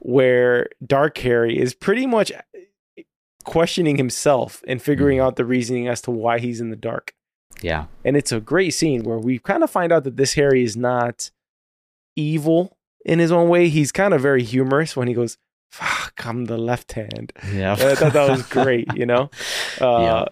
[0.00, 2.32] where Dark Hari is pretty much
[3.44, 5.22] questioning himself and figuring Mhm.
[5.22, 7.14] out the reasoning as to why he's in the dark.
[7.62, 10.62] Yeah, And it's a great scene where we kind of find out that this Hari
[10.62, 11.30] is not
[12.16, 13.68] evil in his own way.
[13.68, 15.38] He's kind of very humorous when he goes,
[15.70, 17.32] fuck, I'm the left hand.
[17.52, 17.72] Yeah.
[17.72, 19.30] I thought that was great, you know?
[19.80, 20.24] Uh, Yeah.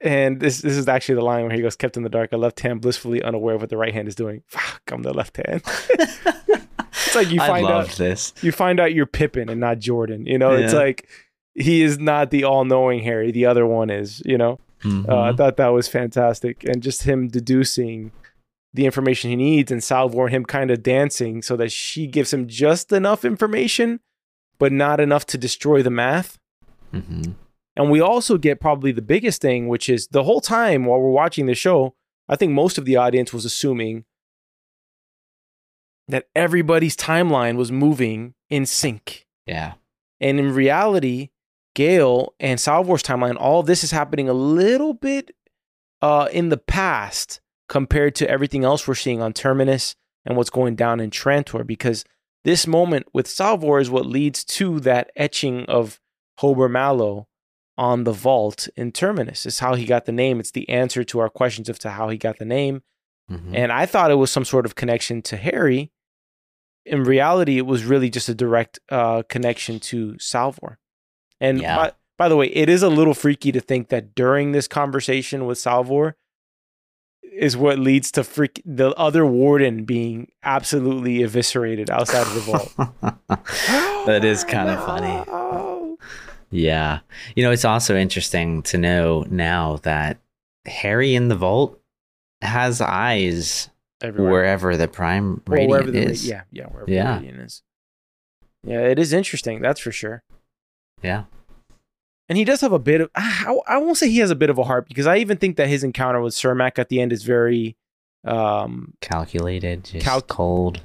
[0.00, 2.36] And this this is actually the line where he goes, kept in the dark, a
[2.36, 4.42] left hand blissfully unaware of what the right hand is doing.
[4.48, 5.62] Fuck, I'm the left hand.
[5.88, 8.34] it's like you find out this.
[8.42, 10.26] you find out you're Pippen and not Jordan.
[10.26, 11.08] You know, it's like
[11.54, 13.30] he is not the all knowing Hari.
[13.30, 14.58] The other one is, you know.
[14.84, 15.08] Mhm.
[15.08, 16.62] Uh, I thought that was fantastic.
[16.64, 18.12] And just him deducing
[18.72, 22.32] the information he needs and Salvor and him kind of dancing so that she gives
[22.32, 24.00] him just enough information,
[24.58, 26.38] but not enough to destroy the math.
[26.92, 27.34] Mhm.
[27.76, 31.10] And we also get probably the biggest thing, which is the whole time while we're
[31.10, 31.94] watching the show,
[32.28, 34.04] I think most of the audience was assuming
[36.08, 39.26] that everybody's timeline was moving in sync.
[39.46, 39.74] Yeah.
[40.20, 41.30] And in reality,
[41.74, 45.34] Gaal and Salvor's timeline, all this is happening a little bit
[46.02, 50.76] uh, in the past compared to everything else we're seeing on Terminus and what's going
[50.76, 52.04] down in Trantor, because
[52.44, 55.98] this moment with Salvor is what leads to that etching of
[56.40, 57.26] Hober Mallow
[57.76, 59.46] on the vault in Terminus.
[59.46, 60.40] It's how he got the name.
[60.40, 62.82] It's the answer to our questions as to how he got the name.
[63.30, 63.52] Mhm.
[63.54, 65.90] And I thought it was some sort of connection to Hari.
[66.84, 70.78] In reality, it was really just a direct uh, connection to Salvor.
[71.44, 71.76] And Yeah.
[71.76, 75.46] by, by the way, it is a little freaky to think that during this conversation
[75.46, 76.16] with Salvor
[77.32, 82.72] is what leads to freak the other warden being absolutely eviscerated outside of the vault.
[84.06, 85.96] that is kind of funny.
[86.50, 87.00] Yeah.
[87.34, 90.18] You know, it's also interesting to know now that
[90.68, 91.80] Hari in the vault
[92.40, 93.68] has eyes
[94.00, 94.30] Everywhere.
[94.30, 96.26] wherever the prime radiant wherever the, is.
[96.28, 97.14] yeah, yeah, wherever Yeah.
[97.18, 97.62] the radiant is.
[98.62, 99.60] Yeah, it is interesting.
[99.60, 100.22] That's for sure.
[101.02, 101.24] Yeah.
[102.28, 104.48] And he does have a bit of, I, I won't say he has a bit
[104.50, 107.12] of a heart because I even think that his encounter with Sermak at the end
[107.12, 107.76] is very
[108.24, 110.80] um, Calculated, just Calc- cold.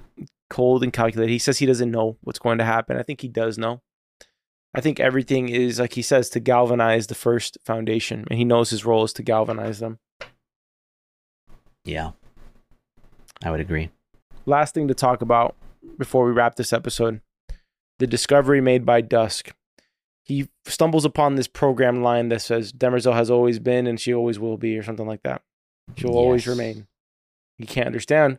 [0.49, 1.31] cold and calculated.
[1.31, 2.97] He says he doesn't know what's going to happen.
[2.97, 3.81] I think he does know.
[4.75, 8.25] I think everything is, like he says, to galvanize the first foundation.
[8.29, 9.99] And he knows his role is to galvanize them.
[11.85, 12.11] Yeah.
[13.43, 13.89] I would agree.
[14.45, 15.55] Last thing to talk about
[15.97, 17.21] before we wrap this episode
[17.99, 19.53] the discovery made by Dusk.
[20.29, 24.37] He stumbles upon this program line that says Demerzel has always been and she always
[24.37, 25.41] will be, or something like that.
[25.97, 26.85] She'll always remain.
[27.57, 28.37] He can't understand.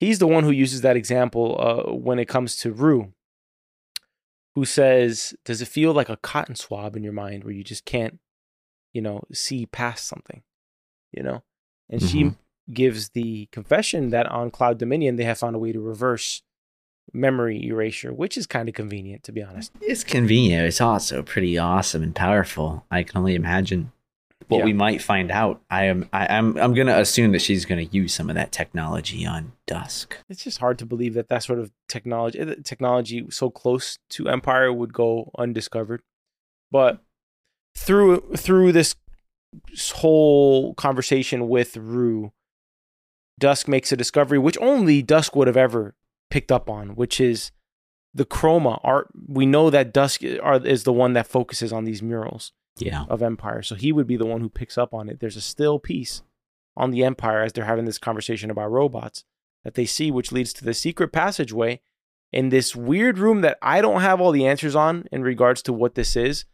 [0.00, 3.12] He's the one who uses that example uh, when it comes to Rue,
[4.56, 7.84] who says, Does it feel like a cotton swab in your mind where you just
[7.84, 8.18] can't,
[8.92, 10.42] you know, see past something?
[11.12, 11.42] You know?
[11.88, 12.36] And she Mhm.
[12.72, 16.42] gives the confession that on Cloud Dominion, they have found a way to reverse
[17.12, 19.72] memory erasure, which is kind of convenient, to be honest.
[19.80, 20.66] It's convenient.
[20.66, 22.84] It's also pretty awesome and powerful.
[22.90, 23.92] I can only imagine
[24.48, 24.64] what Yeah.
[24.64, 25.60] we might find out.
[25.70, 29.24] I am I, I'm I'm gonna assume that she's gonna use some of that technology
[29.24, 30.16] on Dusk.
[30.28, 34.28] It's just hard to believe that that sort of technology, eh, technology so close to
[34.28, 36.02] Empire would go undiscovered.
[36.72, 37.00] But
[37.76, 38.96] through through this
[39.94, 42.32] whole conversation with Rue,
[43.38, 45.94] Dusk makes a discovery which only Dusk would have ever
[46.30, 47.50] picked up on, which is
[48.14, 49.08] the chroma art.
[49.28, 53.04] We know that Dusk is the one that focuses on these murals Yeah.
[53.08, 55.20] of Empire, so he would be the one who picks up on it.
[55.20, 56.22] There's a still piece
[56.76, 59.24] on the Empire as they're having this conversation about robots
[59.64, 61.80] that they see, which leads to the secret passageway
[62.32, 65.72] in this weird room that I don't have all the answers on in regards to
[65.72, 66.44] what this is.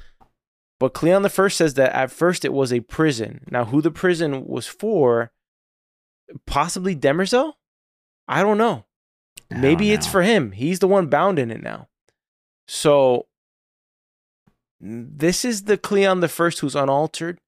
[0.81, 3.45] But Cleon the First says that at first it was a prison.
[3.51, 5.33] Now, who the prison was for,
[6.47, 7.53] possibly Demerzel?
[8.27, 8.86] I don't know.
[9.51, 10.53] Maybe it's for him.
[10.53, 11.89] He's the one bound in it now.
[12.67, 13.27] So
[14.81, 17.39] this is the Cleon the First who's unaltered.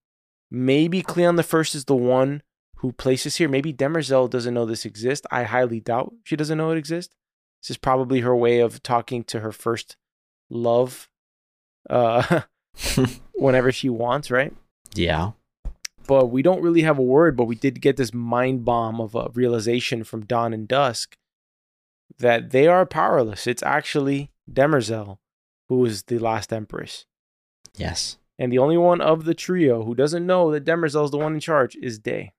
[0.51, 2.43] Maybe Cleon the First is the one
[2.77, 3.49] who places here.
[3.49, 5.27] Maybe Demerzel doesn't know this exists.
[5.31, 7.15] I highly doubt she doesn't know it exists.
[7.63, 9.97] This is probably her way of talking to her first
[10.49, 11.09] love
[11.91, 12.43] uh,
[13.35, 14.55] whenever she wants, right?
[14.95, 15.33] Yeah.
[16.07, 19.15] but we don't really have a word, but we did get this mind bomb of
[19.15, 21.17] a realization from Dawn and Dusk
[22.19, 23.47] that they are powerless.
[23.47, 25.19] It's actually Demerzel
[25.69, 27.05] who is the last empress.
[27.77, 28.17] Yes.
[28.39, 31.35] And the only one of the trio who doesn't know that Demerzel is the one
[31.35, 32.33] in charge is Day.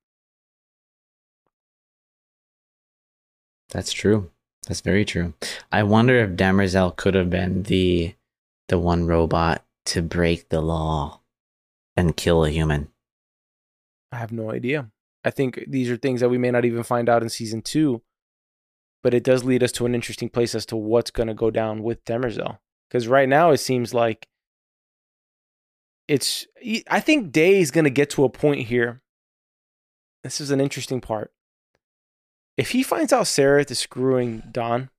[3.69, 4.31] That's true.
[4.67, 5.33] That's very true.
[5.71, 8.15] I wonder if Demerzel could have been the
[8.67, 11.21] the one robot to break the law
[11.97, 12.89] and kill a human.
[14.11, 14.91] I have no idea.
[15.23, 18.01] I think these are things that we may not even find out in season two,
[19.03, 21.49] but it does lead us to an interesting place as to what's going to go
[21.51, 22.57] down with Demerzel.
[22.89, 24.27] Because right now it seems like
[26.07, 26.47] it's.
[26.89, 29.01] I think Day is going to get to a point here.
[30.23, 31.31] This is an interesting part.
[32.57, 34.89] If he finds out Sarah is screwing Dawn,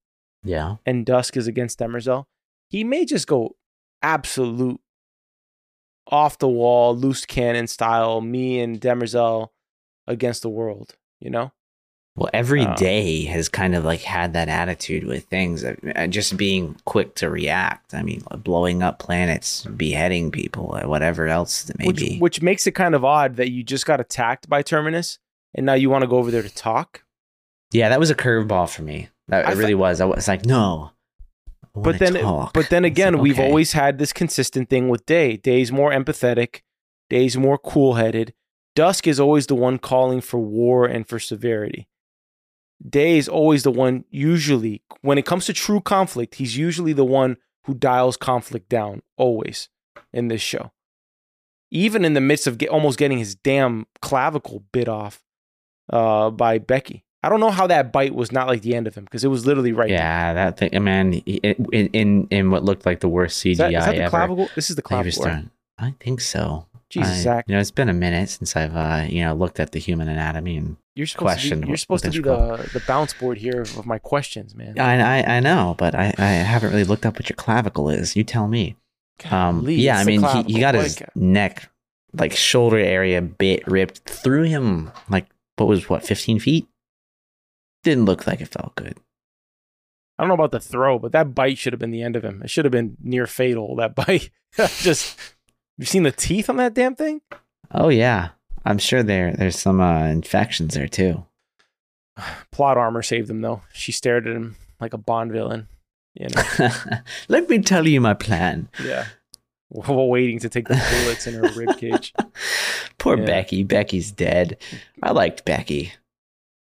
[0.43, 0.77] Yeah.
[0.87, 2.25] and Dusk is against Demerzel,
[2.69, 3.57] he may just go
[4.03, 4.81] absolute
[6.07, 9.49] off the wall, loose cannon style, me and Demerzel
[10.07, 11.53] against the world, you know?
[12.21, 16.07] Well, every Um, day has kind of like had that attitude with things, uh, uh,
[16.07, 17.95] just being quick to react.
[17.95, 22.19] I mean, blowing up planets, beheading people, uh, whatever else it may which, be.
[22.19, 25.19] which makes it kind of odd that you just got attacked by Terminus
[25.55, 27.05] and now you want to go over there to talk.
[27.73, 29.09] yeah, that was a curveball for me.
[29.29, 30.01] That I it really was.
[30.03, 30.91] I was like, no.
[31.75, 32.53] But then, talk.
[32.53, 35.39] but then It's like, again, we've always had this consistent thing with Day.
[35.39, 36.61] Day's more empathetic.
[37.09, 38.35] Day's more cool-headed.
[38.77, 41.87] Dusk is always the one calling for war and for severity.
[42.89, 44.05] Day is always the one.
[44.11, 49.03] Usually, when it comes to true conflict, he's usually the one who dials conflict down.
[49.17, 49.69] Always
[50.13, 50.73] in this show,
[51.71, 55.23] even in the midst of get, almost getting his damn clavicle bit off
[55.93, 57.03] uh, by Beki.
[57.23, 59.29] I don't know how that bite was not like the end of him because it
[59.29, 59.89] was literally right.
[59.91, 59.99] there.
[59.99, 61.13] Yeah, that thing, man.
[61.13, 64.11] In in in what looked like the worst CGI Is that, is that the ever.
[64.11, 64.49] clavicle?
[64.55, 65.27] This is the clavicle.
[65.79, 66.67] I think so.
[66.91, 67.45] Jesus, I- Zach.
[67.49, 70.09] You know, it's been a minute since I've uh, you know looked at the human
[70.09, 73.63] anatomy, and You're supposed to be, you're supposed to be the, the bounce board here
[73.63, 74.79] of, my questions, man.
[74.79, 78.17] I I, I know, but I, I haven't really looked up what your clavicle is.
[78.17, 78.77] You tell me.
[79.31, 81.71] Um, Golly, yeah, I mean, he, he got Like, his neck,
[82.13, 84.91] like shoulder area, bit ripped through him.
[85.09, 85.27] Like
[85.57, 86.67] what was what, fifteen feet?
[87.85, 88.99] Didn't look like it felt good.
[90.19, 92.23] I don't know about the throw, but that bite should have been the end of
[92.23, 92.43] him.
[92.43, 93.77] It should have been near fatal.
[93.77, 94.31] That bite,
[94.79, 95.19] just
[95.81, 97.23] you've seen the teeth on that damn thing.
[97.73, 98.29] Oh yeah,
[98.65, 101.25] I'm sure there there's some uh, infections there too.
[102.53, 103.63] Plot armor saved him though.
[103.73, 105.69] She stared at him like a Bond villain.
[106.15, 106.69] You know,
[107.29, 108.69] Let me tell you my plan.
[108.85, 109.07] yeah,
[109.69, 112.13] while waiting to take the bullets in her rib cage.
[112.99, 113.27] Poor Yeah.
[113.43, 113.67] Beki.
[113.67, 114.59] Beki's dead.
[115.03, 115.91] I liked Beki.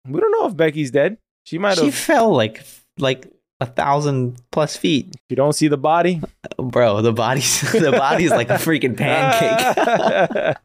[0.08, 1.18] We don't know if Beki's dead.
[1.46, 1.86] She might have.
[1.86, 2.64] She fell like
[3.00, 5.16] like a thousand plus feet.
[5.30, 6.22] You don't see the body.
[6.58, 10.58] Bro, the body's the body's like a freaking pancake.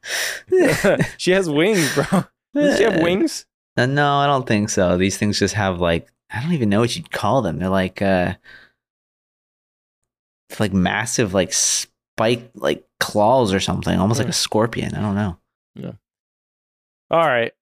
[1.18, 2.24] she has wings, bro.
[2.54, 3.46] Does she have wings?
[3.76, 4.98] Uh, no, I don't think so.
[4.98, 7.58] These things just have like I don't even know what you'd call them.
[7.58, 8.34] They're like uh
[10.60, 14.30] like massive like spike like claws or something, almost like Hmm.
[14.30, 14.94] a scorpion.
[14.94, 15.38] I don't know.
[15.74, 15.92] Yeah.
[17.10, 17.52] All right.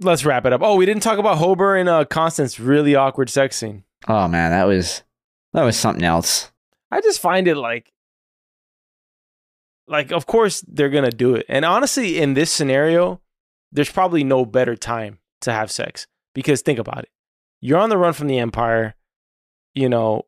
[0.00, 0.60] Let's wrap it up.
[0.62, 3.84] Oh, we didn't talk about Hober and uh, Constant's really awkward sex scene.
[4.08, 5.02] Oh man, that was
[5.52, 6.50] that was something else.
[6.90, 7.92] I just find it like
[9.86, 11.46] like of course they're going to do it.
[11.48, 13.20] And honestly in this scenario,
[13.72, 17.10] there's probably no better time to have sex because think about it.
[17.60, 18.94] You're on the run from the empire,
[19.74, 20.22] you know,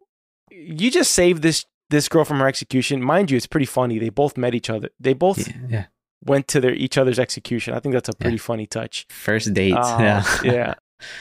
[0.51, 3.03] you just saved this this girl from her execution.
[3.03, 3.99] Mind you, it's pretty funny.
[3.99, 4.91] They both met each other.
[4.99, 5.85] They both Yeah, yeah.
[6.27, 7.75] Went to their each other's execution.
[7.75, 9.07] I think that's a pretty funny touch.
[9.11, 9.75] First date.
[9.75, 10.25] Um, yeah.
[10.45, 10.75] yeah.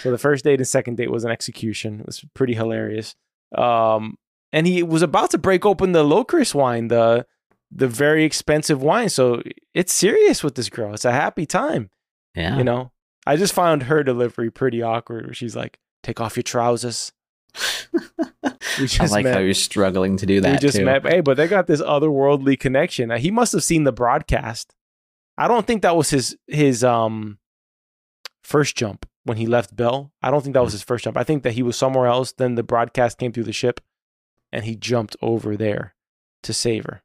[0.04, 2.00] So the first date and second date was an execution.
[2.00, 3.16] It was pretty hilarious.
[3.58, 4.18] Um,
[4.54, 7.26] and he was about to break open the Locris wine, the
[7.72, 9.10] the very expensive wine.
[9.10, 9.42] So
[9.74, 10.94] it's serious with this girl.
[10.94, 11.90] It's a happy time.
[12.36, 12.58] yeah.
[12.58, 12.92] You know.
[13.28, 15.26] I just found her delivery pretty awkward.
[15.26, 17.12] Where she's like, "Take off your trousers."
[18.44, 19.34] I like met.
[19.34, 20.86] how you're struggling to do that we just too.
[20.86, 21.06] met.
[21.08, 23.10] Hey, but they got this otherworldly connection.
[23.12, 24.76] He must have seen the broadcast.
[25.38, 27.40] I don't think that was his his um
[28.44, 30.12] first jump when he left Bel.
[30.22, 31.18] I don't think that was his first jump.
[31.18, 32.32] I think that he was somewhere else.
[32.32, 33.82] Then the broadcast came through the ship,
[34.52, 35.96] and he jumped over there
[36.44, 37.02] to save her.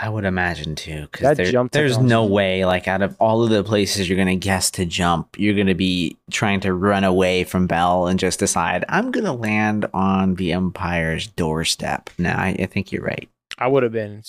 [0.00, 3.64] I would imagine too, because there, there's no way, like out of all of the
[3.64, 8.06] places you're gonna guess to jump, you're gonna be trying to run away from Bel
[8.06, 12.10] and just decide I'm gonna land on the Empire's doorstep.
[12.16, 13.28] No, I, I think you're right.
[13.58, 14.22] I would have been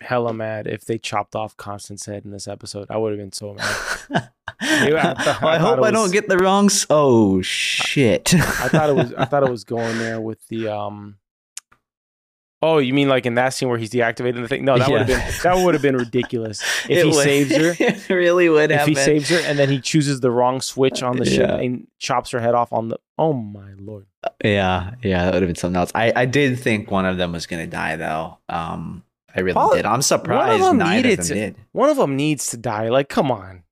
[0.00, 2.86] hella mad if they chopped off Constant's head in this episode.
[2.90, 3.66] I would have been so mad.
[4.60, 6.66] I thought- I, I hope it I don't get the wrong.
[6.66, 8.34] S- oh shit!
[8.34, 11.16] I thought it was I thought it was going there with the um
[12.62, 14.64] Oh, you mean like in that scene where he's deactivating the thing?
[14.64, 16.62] No, that would have been that would have been ridiculous.
[16.84, 19.58] If It he would- saves her, it really would if have he saves her and
[19.58, 21.56] then he chooses the wrong switch on the ship Yeah.
[21.56, 24.06] and chops her head off on the Oh my lord.
[24.42, 25.92] Yeah, yeah, that would have been something else.
[25.94, 28.38] I, I did think one of them was gonna die though.
[28.48, 29.02] Um,
[29.36, 29.84] I really Paul- did.
[29.86, 31.56] I'm surprised them neither needed of to- did.
[31.72, 32.88] One of them needs to die.
[32.88, 33.62] Like, come on.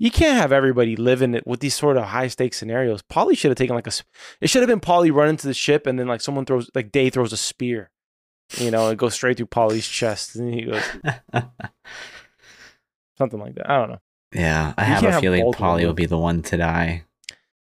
[0.00, 3.02] You can't have everybody living it with these sort of high stakes scenarios.
[3.02, 3.92] Poly should have taken like a.
[4.40, 6.92] It should have been Poly running to the ship and then like someone throws like
[6.92, 7.90] Day throws a spear,
[8.58, 10.82] you know, it goes straight through Poly's chest and he goes
[13.18, 13.68] something like that.
[13.68, 13.98] I don't know.
[14.32, 17.04] yeah, I You have a feeling Poly will be the one to die.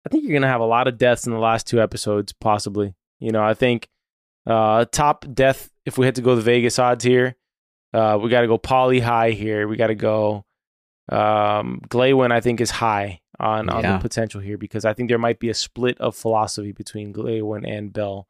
[0.07, 2.95] I think you're gonna have a lot of deaths in the last two episodes, possibly.
[3.19, 3.89] You know, I think
[4.47, 7.37] uh top death if we had to go the Vegas odds here,
[7.95, 9.67] uh we gotta go poly high here.
[9.69, 10.45] We gotta go
[11.11, 13.97] um Glawen I think is high on, on Yeah.
[13.97, 17.67] the potential here because I think there might be a split of philosophy between Glawen
[17.69, 18.29] and Bel.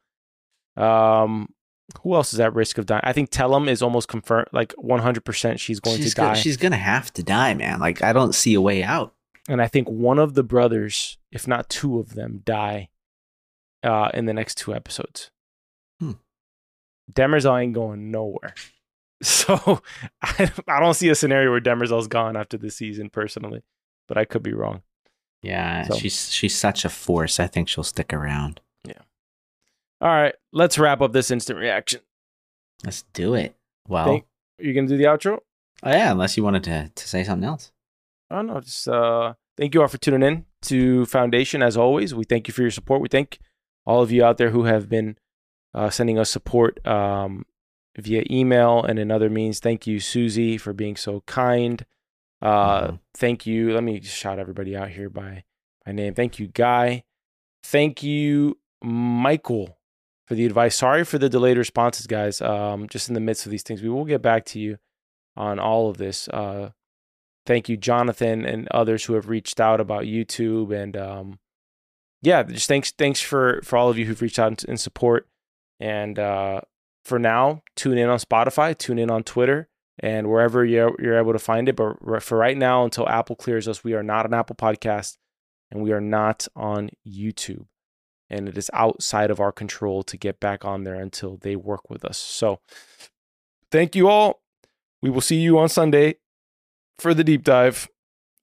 [0.76, 1.48] Um
[2.02, 3.00] who else is at risk of dying?
[3.04, 6.34] I think Tellum is almost confirmed, like 100% she's going she's to die.
[6.34, 7.80] She's gonna have to die, man.
[7.80, 9.12] Like I don't see a way out.
[9.48, 12.90] and I think one of the brothers, if not two of them, die
[13.82, 15.30] uh, in the next two episodes.
[17.12, 18.54] Demerzel ain't going nowhere.
[19.22, 19.82] So
[20.22, 23.62] I, I don't see a scenario where Demerzel's gone after this season, personally,
[24.08, 24.80] but I could be wrong.
[25.42, 27.38] Yeah, So- she's she's such a force.
[27.38, 28.62] I think she'll stick around.
[28.86, 29.02] Yeah.
[30.00, 32.00] All right, let's wrap up this instant reaction.
[32.82, 33.54] Let's do it.
[33.86, 35.40] Well, Are you going to do the outro?
[35.82, 37.72] oh, yeah, unless you wanted to to say something else.
[38.30, 42.14] Oh no, just uh thank you all for tuning in to Foundation as always.
[42.14, 43.02] We thank you for your support.
[43.02, 43.38] We thank
[43.84, 45.18] all of you out there who have been
[45.74, 47.44] uh, sending us support um,
[47.98, 49.58] via email and in other means.
[49.60, 51.84] Thank you, Susie, for being so kind.
[52.42, 53.00] Uh, Mhm.
[53.14, 53.72] Thank you.
[53.74, 55.44] Let me shout everybody out here by
[55.84, 56.14] by name.
[56.14, 57.04] Thank you, Guy.
[57.62, 59.78] Thank you, Michael,
[60.26, 60.76] for the advice.
[60.76, 62.40] Sorry for the delayed responses, guys.
[62.40, 64.78] Um, just in the midst of these things, we will get back to you
[65.36, 66.28] on all of this.
[66.28, 66.70] Uh,
[67.46, 71.38] thank you, Jonathan, and others who have reached out about YouTube and um,
[72.22, 75.26] yeah, just thanks thanks for for all of you who've reached out in, in support.
[75.80, 76.60] And uh,
[77.04, 79.68] for now, tune in on Spotify, tune in on Twitter,
[79.98, 81.76] and wherever you're you're able to find it.
[81.76, 85.16] But for right now, until Apple clears us, we are not an Apple podcast,
[85.70, 87.66] and we are not on YouTube.
[88.28, 91.90] And it is outside of our control to get back on there until they work
[91.90, 92.16] with us.
[92.16, 92.60] So,
[93.72, 94.42] thank you all.
[95.02, 96.16] We will see you on Sunday
[96.98, 97.88] for the deep dive.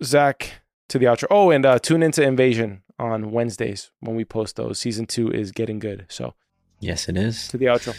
[0.04, 1.28] Zach to the outro.
[1.30, 4.80] Oh, and uh, tune into Invasion on Wednesdays when we post those.
[4.80, 6.06] Season two is getting good.
[6.10, 6.34] So
[6.80, 7.48] Yes, it is.
[7.50, 7.96] to the outro.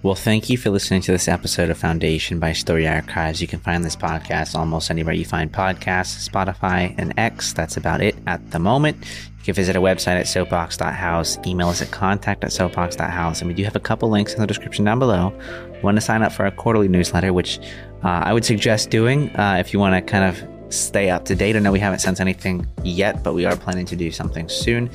[0.00, 3.40] Well, thank you for listening to this episode of Foundation by Story Archives.
[3.40, 7.52] You can find this podcast almost anywhere you find podcasts, Spotify, and X.
[7.52, 8.96] That's about it at the moment.
[9.38, 13.54] You can visit our website at soapbox.house, email us at contact at soapbox.house, and we
[13.54, 15.36] do have a couple links in the description down below.
[15.82, 17.58] Want to sign up for our quarterly newsletter, which
[18.04, 21.34] uh, I would suggest doing uh, if you want to kind of stay up to
[21.34, 21.56] date.
[21.56, 24.90] I know we haven't sent anything yet, but we are planning to do something soon.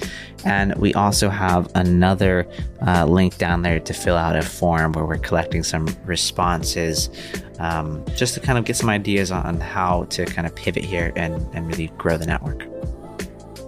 [0.45, 2.47] And we also have another
[2.85, 7.09] uh, link down there to fill out a form where we're collecting some responses
[7.59, 11.13] um, just to kind of get some ideas on how to kind of pivot here
[11.15, 12.67] and, and really grow the network.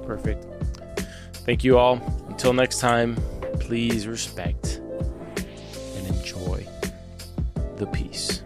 [0.05, 0.45] Perfect.
[1.45, 2.01] Thank you all.
[2.27, 3.15] Until next time,
[3.59, 4.81] please respect
[5.95, 6.65] and enjoy
[7.77, 8.44] the peace.